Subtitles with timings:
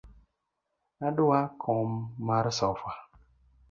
[1.07, 1.89] Adwa kom
[2.27, 2.91] mar sofa.